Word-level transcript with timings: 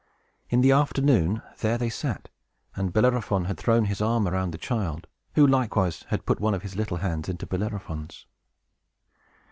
In 0.49 0.61
the 0.61 0.71
afternoon, 0.71 1.43
there 1.59 1.77
they 1.77 1.91
sat, 1.91 2.27
and 2.75 2.91
Bellerophon 2.91 3.45
had 3.45 3.59
thrown 3.59 3.85
his 3.85 4.01
arm 4.01 4.27
around 4.27 4.49
the 4.49 4.57
child, 4.57 5.05
who 5.35 5.45
likewise 5.45 6.05
had 6.07 6.25
put 6.25 6.39
one 6.39 6.55
of 6.55 6.63
his 6.63 6.75
little 6.75 6.97
hands 6.97 7.29
into 7.29 7.45
Bellerophon's. 7.45 8.25